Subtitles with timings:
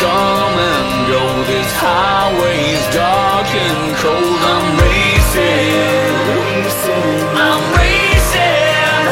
[0.00, 1.22] Come and go.
[1.46, 4.40] This highway's dark and cold.
[4.52, 6.16] I'm racing.
[7.36, 9.06] I'm racing.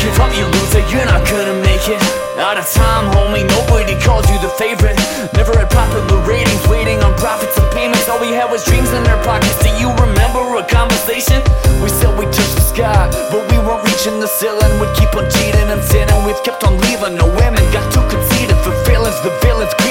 [0.00, 0.84] Give up, you loser.
[0.92, 2.00] You're not gonna make it.
[2.38, 3.46] Out of time, homie.
[3.48, 4.98] Nobody calls you the favorite.
[5.34, 8.08] Never had popular ratings, waiting on profits and payments.
[8.08, 9.58] All we had was dreams in our pockets.
[9.62, 11.42] Do you remember a conversation?
[11.82, 14.72] We said we touched the sky, but we weren't reaching the ceiling.
[14.80, 16.24] We'd keep on cheating and sinning.
[16.24, 17.14] We've kept on leaving.
[17.16, 17.64] No women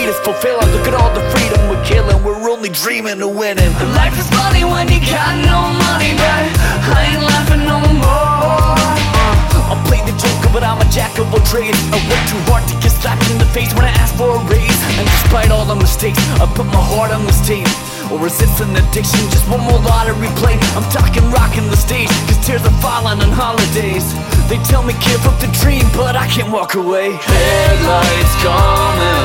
[0.10, 0.70] is fulfilling.
[0.72, 2.24] Look at all the freedom we're killing.
[2.24, 3.72] We're only dreaming of winning.
[3.96, 6.44] Life is funny when you got no money, but
[6.92, 8.76] I ain't laughing no more.
[9.70, 11.80] I'll play the joker, but I'm a jack of all trades.
[11.94, 14.42] I work too hard to get slapped in the face when I ask for a
[14.52, 14.82] raise.
[15.00, 17.68] And despite all the mistakes, I put my heart on this tape.
[18.12, 20.60] Or resist an addiction, just one more lottery play.
[20.76, 24.06] I'm talking rocking the stage, cause tears are falling on holidays.
[24.52, 27.16] They tell me give up the dream, but I can't walk away.
[27.16, 29.23] Headlights come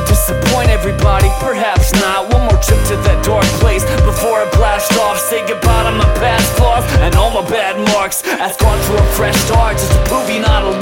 [0.00, 1.28] to disappoint everybody.
[1.40, 2.32] Perhaps not.
[2.32, 5.18] One more trip to that dark place before I blast off.
[5.18, 8.24] Say goodbye to my past flaws and all my bad marks.
[8.24, 10.72] Ask God for a fresh start just to prove you're not a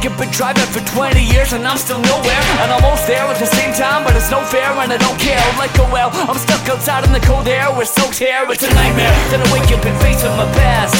[0.00, 2.40] I've been driving for 20 years and I'm still nowhere.
[2.64, 5.20] And I'm almost there at the same time, but it's no fair and I don't
[5.20, 5.40] care.
[5.60, 8.48] Like go well, I'm stuck outside in the cold air with soaked hair.
[8.48, 9.12] It's a nightmare.
[9.28, 10.96] Then I wake up and face my past.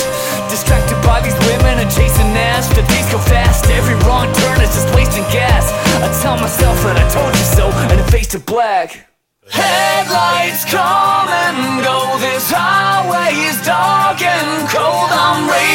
[0.53, 2.69] Distracted by these women and chasing ass.
[2.77, 3.65] The days go fast.
[3.73, 5.73] Every wrong turn is just wasting gas.
[6.05, 9.09] I tell myself that I told you so, and it fades to black.
[9.49, 12.21] Headlights come and go.
[12.21, 15.09] This highway is dark and cold.
[15.09, 15.70] I'm racing.